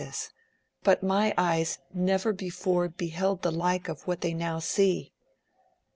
75 0.01 0.11
this, 0.17 0.31
but 0.81 1.03
my 1.03 1.31
eyes 1.37 1.77
never 1.93 2.33
before 2.33 2.89
beheld 2.89 3.43
the 3.43 3.51
like 3.51 3.87
of 3.87 4.01
what 4.07 4.21
they 4.21 4.33
now 4.33 4.57
see. 4.57 5.13